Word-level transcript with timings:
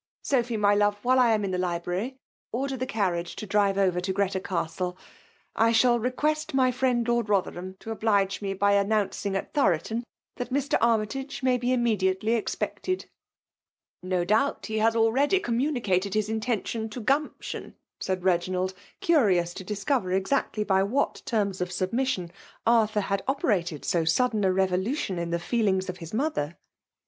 —Sophy, 0.33 0.57
my 0.57 0.73
love, 0.73 0.97
while 1.03 1.19
I 1.19 1.29
am 1.31 1.45
in 1.45 1.51
the 1.51 1.59
library, 1.59 2.17
order 2.51 2.75
the 2.75 2.87
carriage 2.87 3.35
to 3.35 3.45
drive 3.45 3.77
over 3.77 4.01
to 4.01 4.11
Greta 4.11 4.39
Coigtle. 4.39 4.97
I 5.55 5.71
shall 5.71 5.99
request 5.99 6.55
my 6.55 6.71
friend 6.71 7.07
Lord 7.07 7.29
Rotheram 7.29 7.75
to 7.81 7.91
oblige 7.91 8.41
me 8.41 8.55
by 8.55 8.73
announcing 8.73 9.35
at 9.35 9.53
Thoroton, 9.53 10.03
that 10.37 10.51
Mr. 10.51 10.79
Armytage 10.81 11.43
may 11.43 11.55
be 11.55 11.71
im 11.71 11.83
mediately 11.83 12.33
expected." 12.33 13.01
JFEMAU& 13.01 13.03
BOUlVAinOSf. 13.03 14.09
191" 14.09 14.25
liio 14.25 14.27
doabi 14.61 14.65
he 14.65 14.77
htm 14.77 14.95
already 14.95 15.39
communicated 15.39 16.17
Ub 16.17 16.23
intentioB 16.23 16.89
to 16.89 17.01
Ghimption," 17.03 17.73
said 17.99 18.21
Begiiia)d« 18.21 18.73
curious 19.01 19.53
to 19.53 19.63
dkcover 19.63 20.15
exactly 20.15 20.63
by 20.63 20.81
what 20.81 21.21
tenos 21.27 21.61
of 21.61 21.71
submission 21.71 22.31
Arthur 22.65 23.01
had 23.01 23.23
operated 23.27 23.85
so 23.85 24.03
sudden 24.03 24.43
a 24.43 24.47
rerohition 24.49 25.19
in 25.19 25.29
the 25.29 25.37
feelings 25.37 25.89
of 25.89 25.97
his 25.97 26.11
molher. 26.11 26.55